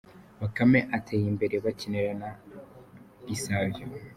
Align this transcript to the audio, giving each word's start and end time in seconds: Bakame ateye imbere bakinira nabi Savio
Bakame 0.41 0.79
ateye 0.97 1.25
imbere 1.31 1.55
bakinira 1.65 2.11
nabi 2.21 3.35
Savio 3.43 3.85